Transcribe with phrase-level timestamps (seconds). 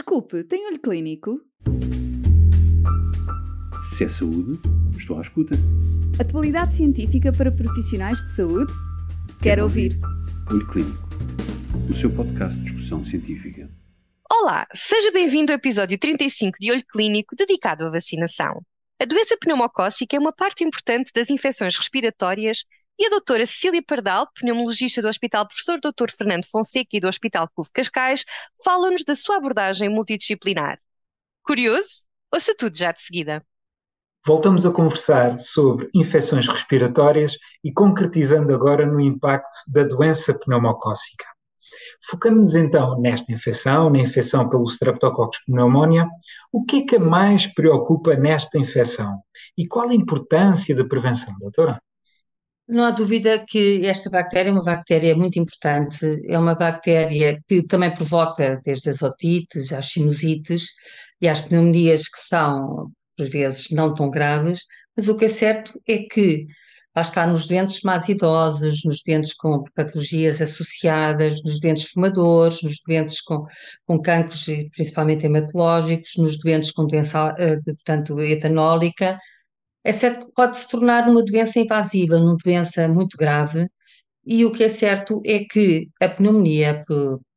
[0.00, 1.42] Desculpe, tem olho clínico?
[3.90, 4.58] Se é saúde,
[4.98, 5.54] estou à escuta.
[6.18, 8.72] Atualidade científica para profissionais de saúde?
[9.42, 10.00] Quero ouvir.
[10.50, 11.06] Olho Clínico,
[11.90, 13.70] o seu podcast de discussão científica.
[14.32, 18.62] Olá, seja bem-vindo ao episódio 35 de Olho Clínico dedicado à vacinação.
[18.98, 22.64] A doença pneumocócica é uma parte importante das infecções respiratórias
[23.00, 26.10] e a doutora Cecília Pardal, pneumologista do Hospital Professor Dr.
[26.14, 28.26] Fernando Fonseca e do Hospital CUF Cascais,
[28.62, 30.78] fala-nos da sua abordagem multidisciplinar.
[31.42, 32.04] Curioso?
[32.30, 33.42] Ouça tudo já de seguida.
[34.26, 41.24] Voltamos a conversar sobre infecções respiratórias e concretizando agora no impacto da doença pneumocócica.
[42.04, 46.06] Focando-nos então nesta infecção, na infecção pelo Streptococcus pneumonia,
[46.52, 49.22] o que é que mais preocupa nesta infecção?
[49.56, 51.80] E qual a importância da prevenção, doutora?
[52.70, 57.64] Não há dúvida que esta bactéria é uma bactéria muito importante, é uma bactéria que
[57.64, 60.68] também provoca desde as otites às sinusites
[61.20, 64.60] e às pneumonias que são, por vezes, não tão graves,
[64.96, 66.46] mas o que é certo é que
[66.94, 72.78] lá está nos doentes mais idosos, nos doentes com patologias associadas, nos doentes fumadores, nos
[72.86, 73.46] doentes com,
[73.84, 74.44] com cancros,
[74.76, 79.18] principalmente hematológicos, nos doentes com doença, eh, portanto, etanólica,
[79.84, 83.68] é certo que pode se tornar uma doença invasiva, uma doença muito grave,
[84.24, 86.84] e o que é certo é que a pneumonia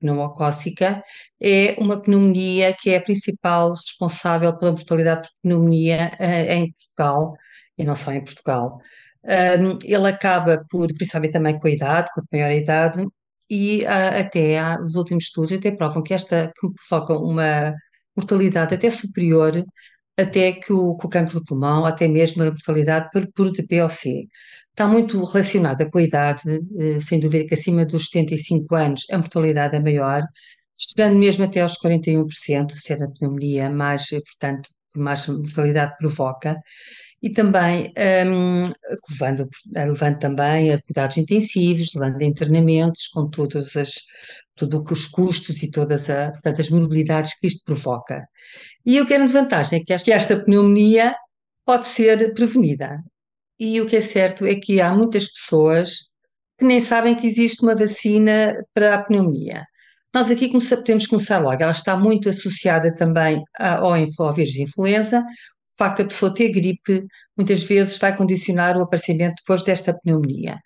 [0.00, 1.02] pneumocócica
[1.40, 7.34] é uma pneumonia que é a principal responsável pela mortalidade por pneumonia uh, em Portugal,
[7.78, 8.80] e não só em Portugal.
[9.84, 13.06] Ele acaba por, principalmente também com a idade, a maior idade,
[13.48, 17.74] e uh, até os últimos estudos até provam que esta que provoca uma
[18.16, 19.52] mortalidade até superior
[20.20, 24.28] até que o, que o cancro do pulmão, até mesmo a mortalidade por, por DPOC.
[24.70, 26.42] Está muito relacionada com a idade,
[26.78, 30.22] eh, sem dúvida que acima dos 75 anos a mortalidade é maior,
[30.76, 36.56] chegando mesmo até aos 41%, sendo a pneumonia mais, eh, portanto, mais mortalidade provoca
[37.22, 37.92] e também
[38.26, 38.64] um,
[39.10, 43.92] levando, levando também a cuidados intensivos, levando a internamentos, com todos as,
[44.66, 48.26] tudo os custos e todas a, as mobilidades que isto provoca.
[48.84, 51.14] E a grande vantagem é que esta, que esta pneumonia
[51.64, 52.98] pode ser prevenida.
[53.58, 56.10] E o que é certo é que há muitas pessoas
[56.58, 59.64] que nem sabem que existe uma vacina para a pneumonia.
[60.12, 61.62] Nós aqui podemos começar logo.
[61.62, 66.50] Ela está muito associada também ao, ao vírus de influenza, o facto da pessoa ter
[66.50, 67.04] gripe
[67.36, 70.58] muitas vezes vai condicionar o aparecimento depois desta pneumonia.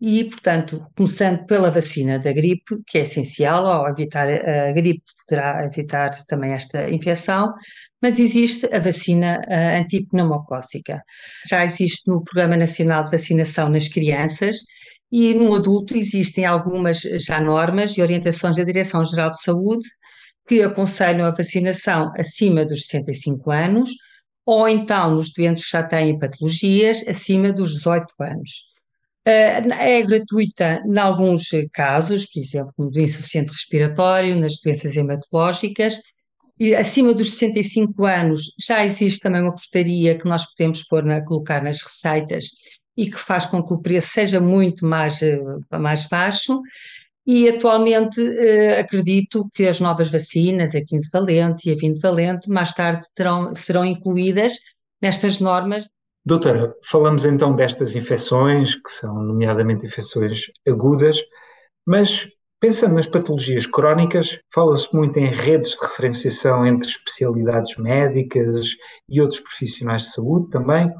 [0.00, 5.64] E, portanto, começando pela vacina da gripe, que é essencial, ao evitar a gripe, poderá
[5.66, 7.52] evitar também esta infecção,
[8.00, 9.40] mas existe a vacina
[9.76, 11.02] antipneumocócica.
[11.48, 14.56] Já existe no Programa Nacional de Vacinação nas Crianças
[15.10, 19.88] e no adulto existem algumas já normas e orientações da Direção-Geral de Saúde
[20.46, 23.90] que aconselham a vacinação acima dos 65 anos,
[24.46, 28.77] ou então nos doentes que já têm patologias acima dos 18 anos.
[29.28, 29.62] Eh,
[29.98, 36.00] é gratuita em alguns casos, por exemplo, no insuficiente respiratório, nas doenças hematológicas,
[36.58, 41.22] e acima dos 65 anos já existe também uma portaria que nós podemos pôr na,
[41.22, 42.46] colocar nas receitas
[42.96, 45.38] e que faz com que o preço seja muito mais, eh,
[45.78, 46.60] mais baixo
[47.26, 52.48] e atualmente eh, acredito que as novas vacinas, a 15 valente e a 20 valente,
[52.48, 54.54] mais tarde terão, serão incluídas
[55.02, 55.88] nestas normas.
[56.28, 61.18] Doutora, falamos então destas infecções, que são nomeadamente infecções agudas,
[61.86, 62.28] mas
[62.60, 68.76] pensando nas patologias crónicas, fala-se muito em redes de referenciação entre especialidades médicas
[69.08, 70.92] e outros profissionais de saúde também.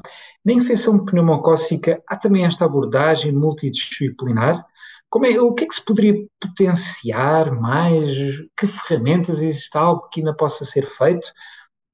[0.43, 4.65] Na infecção pneumocócica há também esta abordagem multidisciplinar,
[5.11, 8.17] como é, o que é que se poderia potenciar mais?
[8.57, 11.27] Que ferramentas existe algo que ainda possa ser feito?
[11.27, 11.31] O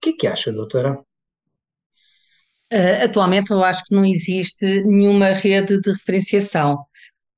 [0.01, 1.03] que é que acha, doutora?
[2.75, 6.85] Uh, atualmente eu acho que não existe nenhuma rede de referenciação,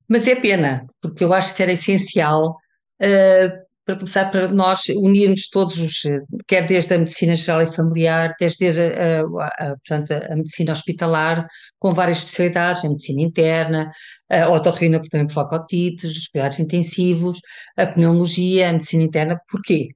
[0.08, 2.56] mas é pena, porque eu acho que era essencial
[3.00, 6.02] uh, para começar, para nós unirmos todos os,
[6.46, 11.46] quer desde a medicina geral e familiar, desde, a, a, a, portanto, a medicina hospitalar,
[11.78, 13.90] com várias especialidades, a medicina interna,
[14.28, 17.40] a otorrina, porque também provoca otites, os cuidados intensivos,
[17.78, 19.40] a pneumologia, a medicina interna.
[19.48, 19.88] Porquê?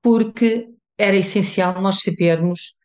[0.00, 2.76] Porque era essencial nós sabermos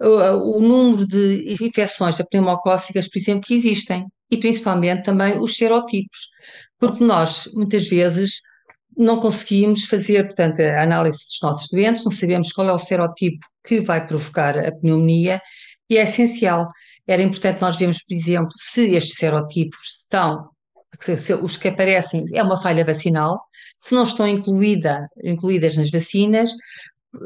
[0.00, 6.28] o, número de infecções pneumocócicas, por exemplo, que existem, e principalmente também os serotipos,
[6.78, 8.40] porque nós, muitas vezes,
[8.96, 13.44] não conseguimos fazer, portanto, a análise dos nossos doentes, não sabemos qual é o serotipo
[13.64, 15.40] que vai provocar a pneumonia
[15.88, 16.68] e é essencial.
[17.06, 20.48] Era importante nós vermos, por exemplo, se estes serotipos estão,
[20.98, 23.40] se, se os que aparecem, é uma falha vacinal,
[23.76, 26.50] se não estão incluída, incluídas nas vacinas,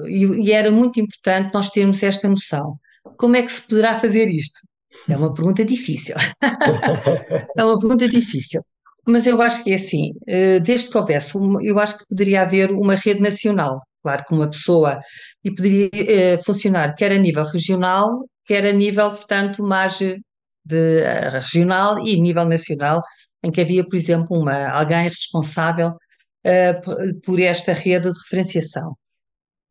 [0.07, 2.79] e, e era muito importante nós termos esta noção.
[3.19, 4.61] Como é que se poderá fazer isto?
[5.09, 6.15] É uma pergunta difícil.
[7.57, 8.63] é uma pergunta difícil.
[9.07, 12.71] Mas eu acho que é assim, eh, desde que houvesse, eu acho que poderia haver
[12.73, 14.99] uma rede nacional, claro que uma pessoa,
[15.45, 21.31] e poderia eh, funcionar quer a nível regional, quer a nível, portanto, mais de uh,
[21.33, 23.01] regional e nível nacional,
[23.43, 28.97] em que havia, por exemplo, uma, alguém responsável uh, por esta rede de referenciação.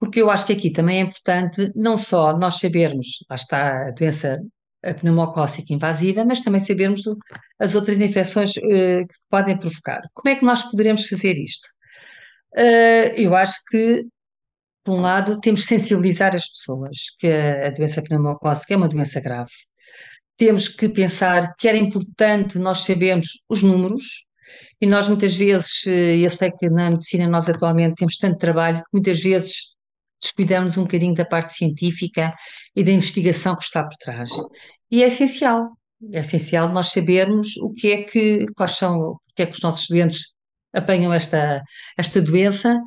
[0.03, 3.91] Porque eu acho que aqui também é importante não só nós sabermos, lá está a
[3.91, 4.37] doença
[4.99, 7.03] pneumocócica invasiva, mas também sabermos
[7.57, 10.01] as outras infecções uh, que podem provocar.
[10.13, 11.65] Como é que nós poderemos fazer isto?
[12.53, 14.03] Uh, eu acho que,
[14.83, 19.21] por um lado, temos que sensibilizar as pessoas que a doença pneumocócica é uma doença
[19.21, 19.53] grave.
[20.35, 24.25] Temos que pensar que era importante nós sabermos os números,
[24.81, 28.79] e nós muitas vezes, eh, eu sei que na medicina nós atualmente temos tanto trabalho
[28.79, 29.73] que muitas vezes
[30.23, 32.33] descuidamos um bocadinho da parte científica
[32.75, 34.29] e da investigação que está por trás.
[34.89, 35.71] E é essencial,
[36.11, 39.87] é essencial nós sabermos o que é que, quais são, porque é que os nossos
[39.87, 40.33] doentes
[40.73, 41.61] apanham esta,
[41.97, 42.79] esta doença,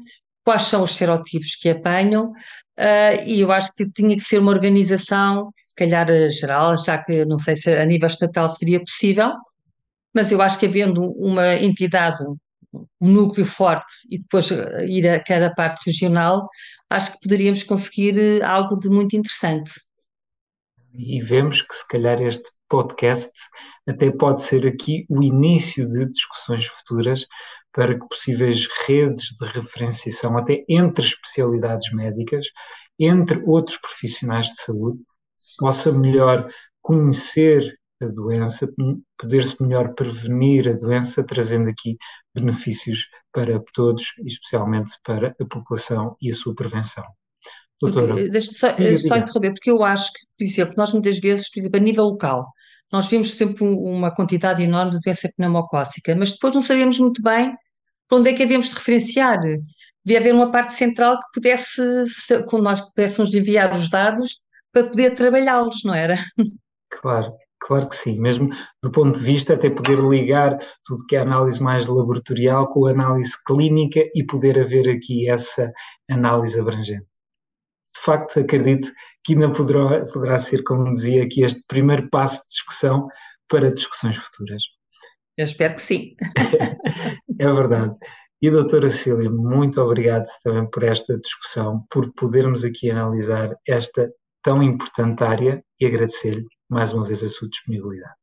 [0.45, 4.53] quais são os serotipos que apanham, uh, e eu acho que tinha que ser uma
[4.53, 9.33] organização, se calhar geral, já que não sei se a nível estatal seria possível,
[10.15, 12.25] mas eu acho que havendo uma entidade
[13.01, 16.49] um núcleo forte e depois eh, ir a cada parte regional,
[16.91, 19.73] acho que poderíamos conseguir eh, algo de muito interessante.
[20.95, 23.33] E vemos que se calhar este podcast
[23.87, 27.27] até pode ser aqui o início de discussões futuras
[27.73, 32.47] para que possíveis redes de referenciação, até entre especialidades médicas,
[32.99, 34.99] entre outros profissionais de saúde,
[35.59, 36.49] possa melhor
[36.81, 38.69] conhecer a doença,
[39.19, 41.97] poder-se melhor prevenir a doença, trazendo aqui
[42.35, 47.05] benefícios para todos, especialmente para a população e a sua prevenção.
[47.81, 51.19] Doutora, eh, deixa-me só, diga, só interromper, porque eu acho que, por exemplo, nós muitas
[51.19, 52.47] vezes, por exemplo, a nível local,
[52.93, 57.55] nós vemos sempre uma quantidade enorme de doença pneumocócica, mas depois não sabemos muito bem
[58.09, 59.41] para onde é que havemos de referenciar.
[60.05, 61.83] Devia haver uma parte central que pudesse,
[62.49, 64.41] quando nós pudéssemos enviar os dados
[64.73, 66.17] para poder trabalhá-los, não era?
[66.89, 68.51] Claro, Claro que sim, mesmo
[68.83, 72.91] do ponto de vista até poder ligar tudo que é análise mais laboratorial com a
[72.91, 75.73] análise clínica e poder haver aqui essa
[76.09, 77.07] análise abrangente.
[77.95, 78.89] De facto, acredito
[79.25, 83.09] que ainda poderá, poderá ser, como dizia aqui, este primeiro passo de discussão
[83.49, 84.63] para discussões futuras.
[85.37, 86.15] Eu espero que sim.
[87.41, 87.97] é verdade.
[88.41, 94.13] E doutora Cília, muito obrigado também por esta discussão, por podermos aqui analisar esta
[94.43, 98.15] tão importante área e agradecer-lhe mais uma vez a sua disponibilidade.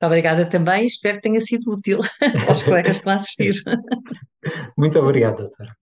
[0.00, 1.98] Muito obrigada também, espero que tenha sido útil
[2.48, 3.54] aos colegas que estão a assistir.
[4.76, 5.74] Muito obrigado, doutora.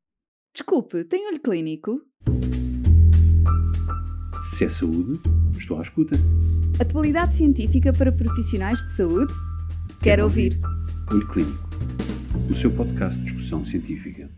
[0.54, 2.00] Desculpe, tem olho clínico?
[4.50, 5.18] Se é saúde,
[5.58, 6.14] estou à escuta.
[6.80, 9.32] Atualidade científica para profissionais de saúde?
[9.32, 10.52] Quero, Quero ouvir.
[10.52, 10.72] ouvir.
[11.12, 11.68] Olho Clínico,
[12.50, 14.30] o seu podcast de discussão científica.